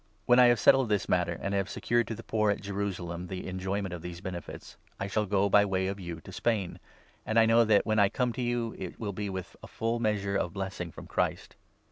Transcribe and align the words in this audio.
When 0.25 0.37
28 0.37 0.45
I 0.45 0.49
have 0.49 0.59
settled 0.59 0.89
this 0.89 1.07
matter, 1.07 1.37
and 1.39 1.53
have 1.53 1.69
secured 1.69 2.07
to 2.07 2.15
the 2.15 2.23
poor 2.23 2.49
at 2.49 2.59
Jerusalem 2.59 3.27
the 3.27 3.45
enjoyment 3.47 3.93
of 3.93 4.01
these 4.01 4.19
benefits, 4.19 4.75
I 4.99 5.05
shall 5.05 5.27
go, 5.27 5.47
by 5.47 5.63
way 5.63 5.85
of 5.85 5.99
you, 5.99 6.19
to 6.21 6.31
Spain. 6.31 6.79
And 7.23 7.37
I 7.37 7.45
know 7.45 7.63
that, 7.65 7.85
when 7.85 7.99
I 7.99 8.09
come 8.09 8.33
to 8.33 8.41
you, 8.41 8.71
it 8.79 8.97
29 8.97 8.97
will 8.97 9.13
be 9.13 9.29
with 9.29 9.55
a 9.61 9.67
full 9.67 9.99
measure 9.99 10.35
of 10.35 10.53
blessing 10.53 10.91
from 10.91 11.05
Christ. 11.05 11.55